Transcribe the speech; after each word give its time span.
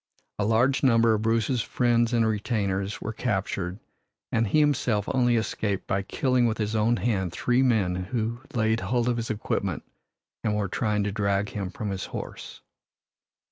A 0.39 0.45
large 0.45 0.81
number 0.81 1.13
of 1.13 1.21
Bruce's 1.21 1.61
friends 1.61 2.11
and 2.11 2.25
retainers 2.27 3.01
were 3.01 3.13
captured, 3.13 3.77
and 4.31 4.47
he 4.47 4.59
himself 4.59 5.07
only 5.13 5.35
escaped 5.35 5.85
by 5.85 6.01
killing 6.01 6.47
with 6.47 6.57
his 6.57 6.75
own 6.75 6.97
hand 6.97 7.31
three 7.31 7.61
men 7.61 7.93
who 8.05 8.41
laid 8.55 8.79
hold 8.79 9.07
of 9.07 9.17
his 9.17 9.29
equipment 9.29 9.83
and 10.43 10.55
were 10.55 10.67
trying 10.67 11.03
to 11.03 11.11
drag 11.11 11.49
him 11.49 11.69
from 11.69 11.91
his 11.91 12.05
horse. 12.07 12.61